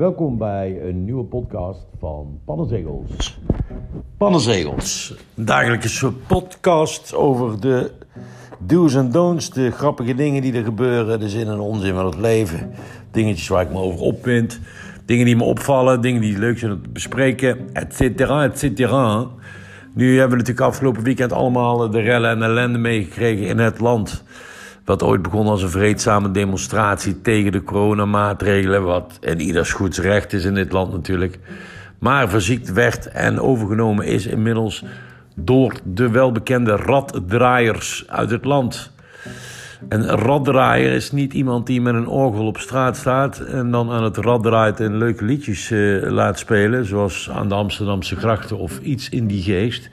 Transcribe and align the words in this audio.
Welkom 0.00 0.38
bij 0.38 0.82
een 0.82 1.04
nieuwe 1.04 1.24
podcast 1.24 1.86
van 1.98 2.40
Pannenzegels. 2.44 3.38
Pannenzegels, 4.16 5.14
een 5.36 5.44
dagelijkse 5.44 6.12
podcast 6.12 7.14
over 7.14 7.60
de 7.60 7.90
do's 8.58 8.94
en 8.94 9.10
don'ts, 9.10 9.50
de 9.50 9.70
grappige 9.70 10.14
dingen 10.14 10.42
die 10.42 10.52
er 10.52 10.64
gebeuren, 10.64 11.20
de 11.20 11.28
zin 11.28 11.48
en 11.48 11.58
onzin 11.58 11.94
van 11.94 12.04
het 12.04 12.16
leven, 12.16 12.70
dingetjes 13.10 13.48
waar 13.48 13.62
ik 13.62 13.72
me 13.72 13.78
over 13.78 14.00
opwind, 14.00 14.60
dingen 15.04 15.24
die 15.24 15.36
me 15.36 15.44
opvallen, 15.44 16.00
dingen 16.00 16.20
die 16.20 16.38
leuk 16.38 16.58
zijn 16.58 16.72
om 16.72 16.82
te 16.82 16.88
bespreken, 16.88 17.72
et 17.72 17.94
cetera, 17.94 18.44
et 18.44 18.58
cetera. 18.58 19.26
Nu 19.92 20.18
hebben 20.18 20.30
we 20.30 20.42
natuurlijk 20.42 20.66
afgelopen 20.66 21.02
weekend 21.02 21.32
allemaal 21.32 21.90
de 21.90 22.00
rellen 22.00 22.30
en 22.30 22.42
ellende 22.42 22.78
meegekregen 22.78 23.46
in 23.46 23.58
het 23.58 23.80
land. 23.80 24.24
Wat 24.90 25.02
ooit 25.02 25.22
begon 25.22 25.46
als 25.46 25.62
een 25.62 25.70
vreedzame 25.70 26.30
demonstratie 26.30 27.20
tegen 27.20 27.52
de 27.52 27.62
coronamaatregelen. 27.62 28.82
Wat 28.82 29.18
in 29.20 29.40
ieders 29.40 29.72
goeds 29.72 29.98
recht 29.98 30.32
is 30.32 30.44
in 30.44 30.54
dit 30.54 30.72
land 30.72 30.92
natuurlijk. 30.92 31.38
Maar 31.98 32.28
verziekt 32.28 32.72
werd 32.72 33.06
en 33.06 33.40
overgenomen 33.40 34.06
is 34.06 34.26
inmiddels 34.26 34.84
door 35.34 35.74
de 35.84 36.10
welbekende 36.10 36.76
raddraaiers 36.76 38.04
uit 38.08 38.30
het 38.30 38.44
land. 38.44 38.92
Een 39.88 40.06
raddraaier 40.06 40.92
is 40.92 41.12
niet 41.12 41.32
iemand 41.32 41.66
die 41.66 41.80
met 41.80 41.94
een 41.94 42.08
orgel 42.08 42.46
op 42.46 42.58
straat 42.58 42.96
staat 42.96 43.38
en 43.38 43.70
dan 43.70 43.90
aan 43.90 44.04
het 44.04 44.16
rad 44.16 44.42
draait 44.42 44.80
en 44.80 44.96
leuke 44.96 45.24
liedjes 45.24 45.70
uh, 45.70 46.10
laat 46.10 46.38
spelen, 46.38 46.84
zoals 46.84 47.30
aan 47.30 47.48
de 47.48 47.54
Amsterdamse 47.54 48.16
grachten 48.16 48.58
of 48.58 48.78
iets 48.78 49.08
in 49.08 49.26
die 49.26 49.42
geest. 49.42 49.88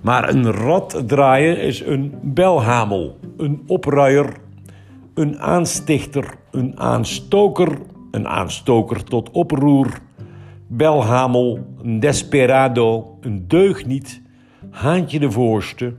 Maar 0.00 0.28
een 0.28 0.52
raddraaier 0.52 1.58
is 1.58 1.80
een 1.80 2.14
belhamel, 2.22 3.18
een 3.36 3.62
opruier, 3.66 4.32
een 5.14 5.40
aanstichter, 5.40 6.34
een 6.50 6.80
aanstoker, 6.80 7.78
een 8.10 8.28
aanstoker 8.28 9.04
tot 9.04 9.30
oproer, 9.30 10.00
belhamel, 10.66 11.58
een 11.82 12.00
desperado, 12.00 13.18
een 13.20 13.48
deugniet, 13.48 14.22
haantje 14.70 15.18
de 15.18 15.30
voorste. 15.30 15.94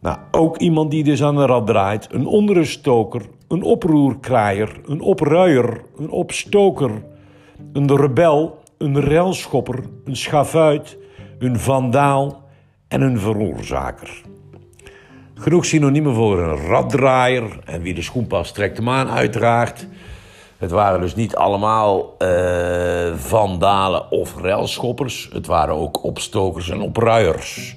Nou, 0.00 0.18
ook 0.30 0.56
iemand 0.56 0.90
die 0.90 1.04
dus 1.04 1.22
aan 1.22 1.36
de 1.36 1.46
rad 1.46 1.66
draait, 1.66 2.08
een 2.12 2.26
onderstoker, 2.26 3.22
een 3.48 3.62
oproerkraaier, 3.62 4.80
een 4.86 5.00
opruier, 5.00 5.82
een 5.98 6.10
opstoker, 6.10 6.90
een 7.72 7.96
rebel, 7.96 8.58
een 8.78 9.00
relschopper, 9.00 9.84
een 10.04 10.16
schavuit, 10.16 10.98
een 11.38 11.58
vandaal 11.58 12.44
en 12.88 13.00
een 13.00 13.18
veroorzaker. 13.20 14.22
Genoeg 15.34 15.64
synoniemen 15.64 16.14
voor 16.14 16.38
een 16.38 16.56
raddraaier. 16.56 17.58
En 17.64 17.82
wie 17.82 17.94
de 17.94 18.02
schoen 18.02 18.26
past, 18.26 18.54
trekt 18.54 18.76
hem 18.76 18.88
aan, 18.88 19.08
uiteraard. 19.08 19.86
Het 20.56 20.70
waren 20.70 21.00
dus 21.00 21.14
niet 21.14 21.36
allemaal 21.36 22.14
uh, 22.18 23.14
vandalen 23.14 24.10
of 24.10 24.40
relschoppers. 24.40 25.28
Het 25.32 25.46
waren 25.46 25.74
ook 25.74 26.04
opstokers 26.04 26.70
en 26.70 26.80
opruiers. 26.80 27.76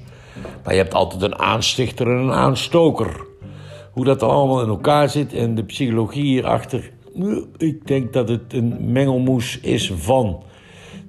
Maar 0.63 0.73
je 0.73 0.79
hebt 0.79 0.93
altijd 0.93 1.21
een 1.21 1.39
aanstichter 1.39 2.07
en 2.07 2.17
een 2.17 2.31
aanstoker. 2.31 3.27
Hoe 3.91 4.05
dat 4.05 4.23
allemaal 4.23 4.61
in 4.61 4.69
elkaar 4.69 5.09
zit 5.09 5.33
en 5.33 5.55
de 5.55 5.63
psychologie 5.63 6.23
hierachter. 6.23 6.91
Ik 7.57 7.87
denk 7.87 8.13
dat 8.13 8.29
het 8.29 8.53
een 8.53 8.91
mengelmoes 8.91 9.59
is 9.59 9.91
van 9.95 10.43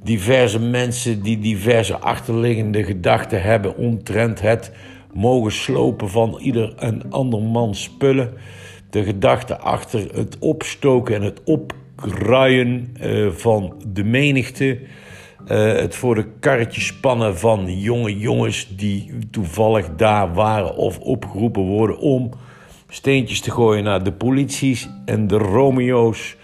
diverse 0.02 0.60
mensen 0.60 1.22
die 1.22 1.38
diverse 1.38 1.98
achterliggende 1.98 2.84
gedachten 2.84 3.42
hebben 3.42 3.76
omtrent 3.76 4.40
het 4.40 4.72
mogen 5.12 5.52
slopen 5.52 6.10
van 6.10 6.38
ieder 6.40 6.74
en 6.76 7.02
ander 7.10 7.42
man 7.42 7.74
spullen. 7.74 8.32
De 8.90 9.04
gedachte 9.04 9.58
achter 9.58 10.14
het 10.14 10.38
opstoken 10.38 11.14
en 11.14 11.22
het 11.22 11.40
opruien 11.44 12.96
uh, 13.02 13.30
van 13.30 13.74
de 13.86 14.04
menigte. 14.04 14.78
Uh, 15.48 15.72
het 15.72 15.94
voor 15.94 16.14
de 16.14 16.26
karretjes 16.40 16.86
spannen 16.86 17.38
van 17.38 17.80
jonge 17.80 18.18
jongens 18.18 18.76
die 18.76 19.12
toevallig 19.30 19.88
daar 19.96 20.34
waren 20.34 20.76
of 20.76 20.98
opgeroepen 20.98 21.62
worden 21.62 21.98
om 21.98 22.30
steentjes 22.88 23.40
te 23.40 23.50
gooien 23.50 23.84
naar 23.84 24.02
de 24.02 24.12
polities 24.12 24.88
en 25.04 25.26
de 25.26 25.36
Romeo's 25.36 26.36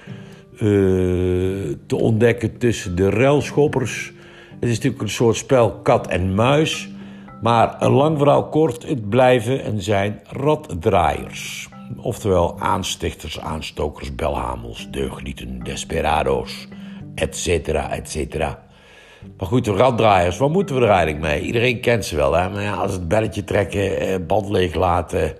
te 1.86 1.96
ontdekken 1.96 2.58
tussen 2.58 2.96
de 2.96 3.10
ruilschoppers. 3.10 4.12
Het 4.60 4.68
is 4.68 4.74
natuurlijk 4.74 5.02
een 5.02 5.08
soort 5.08 5.36
spel 5.36 5.72
kat 5.72 6.06
en 6.06 6.34
muis. 6.34 6.88
Maar 7.42 7.82
een 7.82 7.90
lang 7.90 8.18
verhaal 8.18 8.48
kort, 8.48 8.88
het 8.88 9.08
blijven 9.08 9.62
en 9.62 9.82
zijn 9.82 10.20
raddraaiers. 10.26 11.68
Oftewel 11.96 12.60
aanstichters, 12.60 13.40
aanstokers, 13.40 14.14
belhamels, 14.14 14.88
deugnieten, 14.90 15.62
desperado's, 15.62 16.68
et 17.14 17.36
cetera, 17.36 17.90
et 17.90 18.10
cetera. 18.10 18.64
Maar 19.38 19.48
goed, 19.48 19.64
de 19.64 19.72
raddraaiers, 19.72 20.38
wat 20.38 20.50
moeten 20.50 20.76
we 20.76 20.82
er 20.82 20.88
eigenlijk 20.88 21.20
mee? 21.20 21.40
Iedereen 21.40 21.80
kent 21.80 22.04
ze 22.04 22.16
wel, 22.16 22.32
hè? 22.32 22.50
Maar 22.50 22.62
ja, 22.62 22.74
als 22.74 22.92
het 22.92 23.08
belletje 23.08 23.44
trekken, 23.44 24.00
eh, 24.00 24.16
band 24.26 24.48
leeg 24.48 24.74
laten, 24.74 25.34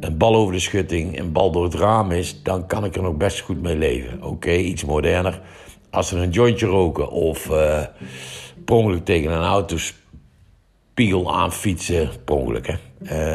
een 0.00 0.16
bal 0.16 0.34
over 0.34 0.52
de 0.52 0.58
schutting, 0.58 1.18
een 1.18 1.32
bal 1.32 1.50
door 1.50 1.64
het 1.64 1.74
raam 1.74 2.10
is, 2.10 2.42
dan 2.42 2.66
kan 2.66 2.84
ik 2.84 2.96
er 2.96 3.02
nog 3.02 3.16
best 3.16 3.40
goed 3.40 3.62
mee 3.62 3.76
leven. 3.76 4.22
Oké, 4.22 4.52
iets 4.52 4.84
moderner. 4.84 5.40
Als 5.90 6.08
ze 6.08 6.16
een 6.16 6.30
jointje 6.30 6.66
roken 6.66 7.10
of 7.10 7.50
uh, 7.50 7.82
tegen 9.04 9.32
een 9.32 9.42
autospiegel 9.42 11.34
aanfietsen, 11.34 12.10
per 12.24 12.34
ongeluk 12.34 12.66
hè, 12.66 12.74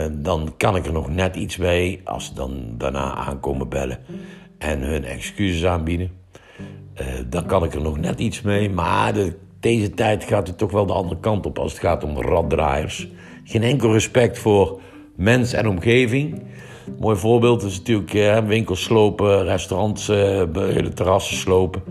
uh, 0.05 0.11
dan 0.11 0.53
kan 0.57 0.75
ik 0.75 0.85
er 0.85 0.91
nog 0.91 1.09
net 1.09 1.35
iets 1.35 1.57
mee 1.57 2.01
als 2.03 2.25
ze 2.25 2.33
dan 2.33 2.73
daarna 2.77 3.13
aankomen 3.13 3.69
bellen 3.69 3.99
en 4.57 4.81
hun 4.81 5.03
excuses 5.03 5.65
aanbieden. 5.65 6.11
Uh, 7.01 7.05
dan 7.25 7.45
kan 7.45 7.63
ik 7.63 7.73
er 7.73 7.81
nog 7.81 7.97
net 7.97 8.19
iets 8.19 8.41
mee, 8.41 8.69
maar 8.69 9.13
de, 9.13 9.35
deze 9.59 9.89
tijd 9.89 10.23
gaat 10.23 10.47
het 10.47 10.57
toch 10.57 10.71
wel 10.71 10.85
de 10.85 10.93
andere 10.93 11.19
kant 11.19 11.45
op 11.45 11.59
als 11.59 11.71
het 11.71 11.81
gaat 11.81 12.03
om 12.03 12.21
raddraaiers. 12.21 13.07
Geen 13.43 13.63
enkel 13.63 13.91
respect 13.91 14.39
voor 14.39 14.81
mens 15.17 15.53
en 15.53 15.67
omgeving. 15.67 16.41
mooi 16.99 17.17
voorbeeld 17.17 17.63
is 17.63 17.77
natuurlijk 17.77 18.13
eh, 18.13 18.37
winkels 18.37 18.83
slopen, 18.83 19.43
restaurants, 19.43 20.09
eh, 20.09 20.43
hele 20.53 20.93
terrassen 20.93 21.37
slopen. 21.37 21.83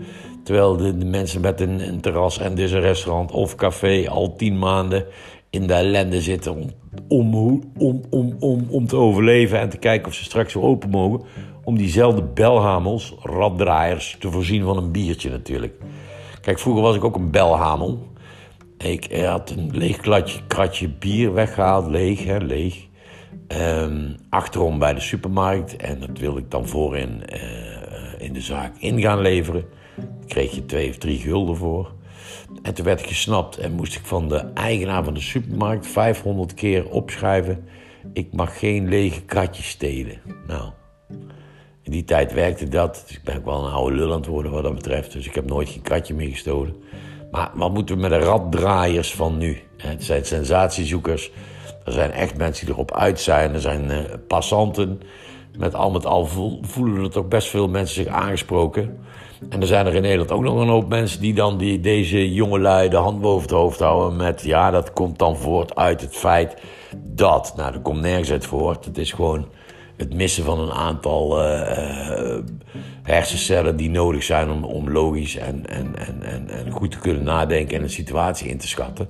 Terwijl 0.43 0.77
de, 0.77 1.05
mensen 1.05 1.41
met 1.41 1.61
een, 1.61 1.87
een, 1.87 2.01
terras 2.01 2.39
en 2.39 2.55
dus 2.55 2.71
een 2.71 2.81
restaurant 2.81 3.31
of 3.31 3.55
café 3.55 4.09
al 4.09 4.35
tien 4.35 4.59
maanden 4.59 5.05
in 5.49 5.67
de 5.67 5.73
ellende 5.73 6.21
zitten 6.21 6.51
om, 6.51 6.69
om, 7.07 7.35
om, 7.77 8.01
om, 8.09 8.35
om, 8.39 8.67
om 8.69 8.87
te 8.87 8.95
overleven 8.95 9.59
en 9.59 9.69
te 9.69 9.77
kijken 9.77 10.07
of 10.07 10.13
ze 10.13 10.23
straks 10.23 10.53
weer 10.53 10.63
open 10.63 10.89
mogen. 10.89 11.21
Om 11.63 11.77
diezelfde 11.77 12.23
belhamels, 12.23 13.15
raddraaiers, 13.21 14.15
te 14.19 14.31
voorzien 14.31 14.63
van 14.63 14.77
een 14.77 14.91
biertje 14.91 15.29
natuurlijk. 15.29 15.73
Kijk, 16.41 16.59
vroeger 16.59 16.83
was 16.83 16.95
ik 16.95 17.03
ook 17.03 17.15
een 17.15 17.31
belhamel. 17.31 18.07
Ik 18.77 19.21
had 19.25 19.49
een 19.49 19.69
leeg 19.71 19.99
kratje 20.47 20.89
bier 20.89 21.33
weggehaald, 21.33 21.87
leeg, 21.87 22.23
hè, 22.23 22.37
leeg. 22.37 22.87
Um, 23.47 24.15
achterom 24.29 24.79
bij 24.79 24.93
de 24.93 24.99
supermarkt. 24.99 25.75
En 25.75 25.99
dat 25.99 26.19
wilde 26.19 26.39
ik 26.39 26.51
dan 26.51 26.67
voorin 26.67 27.23
uh, 27.33 27.39
in 28.17 28.33
de 28.33 28.41
zaak 28.41 28.77
in 28.77 29.01
gaan 29.01 29.21
leveren. 29.21 29.65
Daar 29.95 30.27
kreeg 30.27 30.55
je 30.55 30.65
twee 30.65 30.89
of 30.89 30.97
drie 30.97 31.19
gulden 31.19 31.55
voor. 31.55 31.91
En 32.61 32.73
toen 32.73 32.85
werd 32.85 32.99
ik 32.99 33.07
gesnapt 33.07 33.57
en 33.57 33.71
moest 33.71 33.95
ik 33.95 34.05
van 34.05 34.29
de 34.29 34.37
eigenaar 34.53 35.03
van 35.03 35.13
de 35.13 35.19
supermarkt 35.19 35.87
500 35.87 36.53
keer 36.53 36.89
opschrijven: 36.89 37.65
Ik 38.13 38.33
mag 38.33 38.59
geen 38.59 38.89
lege 38.89 39.21
kratjes 39.21 39.69
stelen. 39.69 40.21
Nou, 40.47 40.71
in 41.81 41.91
die 41.91 42.03
tijd 42.03 42.33
werkte 42.33 42.67
dat. 42.67 43.03
Dus 43.07 43.17
ik 43.17 43.23
ben 43.23 43.37
ook 43.37 43.45
wel 43.45 43.65
een 43.65 43.71
oude 43.71 43.95
lul 43.95 44.11
aan 44.11 44.17
het 44.17 44.25
worden 44.25 44.51
wat 44.51 44.63
dat 44.63 44.75
betreft. 44.75 45.11
Dus 45.11 45.27
ik 45.27 45.35
heb 45.35 45.45
nooit 45.45 45.69
geen 45.69 45.81
kratje 45.81 46.13
meer 46.13 46.29
gestolen. 46.29 46.75
Maar 47.31 47.51
wat 47.53 47.73
moeten 47.73 47.95
we 47.95 48.01
met 48.01 48.11
de 48.11 48.17
raddraaiers 48.17 49.13
van 49.13 49.37
nu? 49.37 49.57
Het 49.77 50.03
zijn 50.03 50.25
sensatiezoekers. 50.25 51.31
Er 51.87 51.93
zijn 51.93 52.11
echt 52.11 52.37
mensen 52.37 52.65
die 52.65 52.73
erop 52.73 52.93
uit 52.93 53.19
zijn. 53.19 53.53
Er 53.53 53.61
zijn 53.61 53.91
uh, 53.91 53.97
passanten. 54.27 55.01
Met 55.57 55.75
al 55.75 55.91
met 55.91 56.05
al 56.05 56.25
voelen 56.61 57.03
er 57.03 57.09
toch 57.09 57.27
best 57.27 57.47
veel 57.47 57.67
mensen 57.67 58.03
zich 58.03 58.13
aangesproken. 58.13 58.97
En 59.49 59.61
er 59.61 59.67
zijn 59.67 59.85
er 59.85 59.95
in 59.95 60.01
Nederland 60.01 60.31
ook 60.31 60.41
nog 60.41 60.61
een 60.61 60.67
hoop 60.67 60.89
mensen 60.89 61.21
die 61.21 61.33
dan 61.33 61.57
die, 61.57 61.79
deze 61.79 62.33
jongelui 62.33 62.89
de 62.89 62.95
hand 62.95 63.21
boven 63.21 63.41
het 63.41 63.51
hoofd 63.51 63.79
houden 63.79 64.17
met... 64.17 64.41
ja, 64.41 64.71
dat 64.71 64.93
komt 64.93 65.19
dan 65.19 65.37
voort 65.37 65.75
uit 65.75 66.01
het 66.01 66.15
feit 66.15 66.57
dat... 66.97 67.53
Nou, 67.55 67.71
dat 67.71 67.81
komt 67.81 68.01
nergens 68.01 68.31
uit 68.31 68.45
voort. 68.45 68.85
Het 68.85 68.97
is 68.97 69.11
gewoon 69.11 69.47
het 69.97 70.13
missen 70.13 70.43
van 70.43 70.59
een 70.59 70.71
aantal 70.71 71.43
uh, 71.43 71.49
uh, 71.49 72.37
hersencellen 73.03 73.77
die 73.77 73.89
nodig 73.89 74.23
zijn 74.23 74.49
om, 74.49 74.63
om 74.63 74.91
logisch 74.91 75.37
en, 75.37 75.65
en, 75.65 75.95
en, 75.95 76.49
en 76.49 76.71
goed 76.71 76.91
te 76.91 76.99
kunnen 76.99 77.23
nadenken 77.23 77.77
en 77.77 77.83
een 77.83 77.89
situatie 77.89 78.49
in 78.49 78.57
te 78.57 78.67
schatten. 78.67 79.09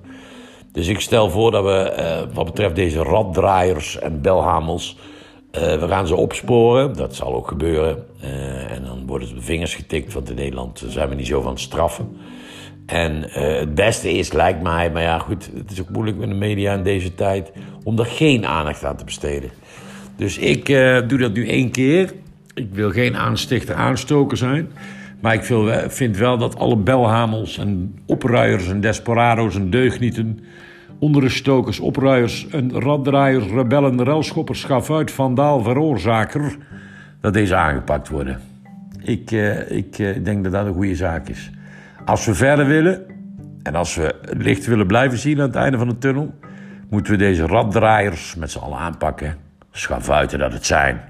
Dus 0.78 0.88
ik 0.88 1.00
stel 1.00 1.30
voor 1.30 1.52
dat 1.52 1.64
we, 1.64 1.96
uh, 2.00 2.36
wat 2.36 2.46
betreft 2.46 2.76
deze 2.76 3.04
raddraaiers 3.04 4.00
en 4.00 4.22
belhamels, 4.22 4.98
uh, 5.52 5.62
we 5.62 5.88
gaan 5.88 6.08
ze 6.08 6.16
opsporen. 6.16 6.94
Dat 6.94 7.16
zal 7.16 7.34
ook 7.34 7.48
gebeuren. 7.48 8.06
Uh, 8.24 8.72
en 8.72 8.84
dan 8.84 9.08
worden 9.08 9.36
de 9.36 9.42
vingers 9.42 9.76
getikt, 9.76 10.14
want 10.14 10.30
in 10.30 10.36
Nederland 10.36 10.84
zijn 10.88 11.10
we 11.10 11.16
niet 11.16 11.28
zo 11.28 11.42
van 11.42 11.58
straffen. 11.58 12.18
En 12.86 13.24
het 13.30 13.76
beste 13.76 14.12
is, 14.12 14.32
lijkt 14.32 14.62
mij, 14.62 14.92
maar 14.92 15.02
ja 15.02 15.20
goed, 15.20 15.50
het 15.56 15.72
is 15.72 15.82
ook 15.82 15.90
moeilijk 15.90 16.18
met 16.18 16.30
de 16.30 16.36
media 16.36 16.74
in 16.74 16.84
deze 16.84 17.16
tijd, 17.16 17.52
om 17.84 18.00
er 18.00 18.06
geen 18.06 18.46
aandacht 18.46 18.86
aan 18.86 18.98
te 18.98 19.06
besteden. 19.06 19.50
Dus 20.16 20.38
ik 20.38 20.66
doe 21.08 21.18
dat 21.18 21.34
nu 21.34 21.48
één 21.48 21.72
keer. 21.72 22.14
Ik 22.54 22.68
wil 22.72 22.92
geen 22.92 23.18
aanstichter 23.18 23.76
aanstoker 23.76 24.38
zijn. 24.38 24.72
Maar 25.22 25.34
ik 25.34 25.44
vind 25.88 26.18
wel 26.18 26.38
dat 26.38 26.58
alle 26.58 26.78
belhamels 26.78 27.58
en 27.58 28.00
opruiers 28.06 28.68
en 28.68 28.82
desperado's 28.82 29.56
en 29.56 29.70
deugnieten... 29.70 30.40
onderstokers, 31.00 31.80
opruiers 31.80 32.48
en 32.48 32.80
raddraaiers, 32.80 33.46
rebellen, 33.46 34.04
relschoppers, 34.04 34.60
schafuit, 34.60 35.12
vandaal, 35.12 35.64
veroorzaker... 35.64 36.58
dat 37.22 37.34
deze 37.34 37.56
aangepakt 37.56 38.10
worden. 38.10 38.40
Ik, 39.04 39.32
uh, 39.32 39.72
ik 39.72 39.98
uh, 39.98 40.24
denk 40.24 40.44
dat 40.44 40.54
dat 40.54 40.66
een 40.66 40.74
goede 40.74 40.96
zaak 40.96 41.30
is. 41.30 41.52
Als 42.06 42.26
we 42.26 42.36
verder 42.36 42.68
willen 42.68 43.06
en 43.64 43.76
als 43.76 43.96
we 43.96 44.16
het 44.22 44.44
licht 44.44 44.66
willen 44.66 44.88
blijven 44.88 45.18
zien 45.18 45.40
aan 45.40 45.48
het 45.48 45.56
einde 45.56 45.78
van 45.78 45.88
de 45.88 45.98
tunnel... 45.98 46.34
moeten 46.90 47.12
we 47.12 47.18
deze 47.18 47.46
raddraaiers 47.46 48.36
met 48.36 48.52
z'n 48.52 48.60
allen 48.60 48.78
aanpakken. 48.78 49.36
Schafuiten 49.72 50.40
dat 50.40 50.54
het 50.54 50.66
zijn. 50.66 51.02